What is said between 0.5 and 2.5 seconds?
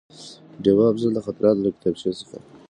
ډېوه افضل: د خاطراتو له کتابچې څخه